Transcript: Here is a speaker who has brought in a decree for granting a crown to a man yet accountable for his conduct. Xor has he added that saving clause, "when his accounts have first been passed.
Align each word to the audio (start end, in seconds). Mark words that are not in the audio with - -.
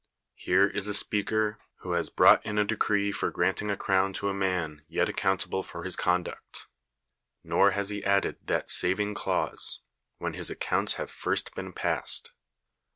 Here 0.33 0.65
is 0.65 0.87
a 0.87 0.95
speaker 0.95 1.59
who 1.81 1.91
has 1.91 2.09
brought 2.09 2.43
in 2.43 2.57
a 2.57 2.65
decree 2.65 3.11
for 3.11 3.29
granting 3.29 3.69
a 3.69 3.77
crown 3.77 4.13
to 4.13 4.29
a 4.29 4.33
man 4.33 4.81
yet 4.87 5.07
accountable 5.07 5.61
for 5.61 5.83
his 5.83 5.95
conduct. 5.95 6.65
Xor 7.45 7.73
has 7.73 7.89
he 7.89 8.03
added 8.03 8.37
that 8.47 8.71
saving 8.71 9.13
clause, 9.13 9.81
"when 10.17 10.33
his 10.33 10.49
accounts 10.49 10.95
have 10.95 11.11
first 11.11 11.53
been 11.53 11.71
passed. 11.71 12.31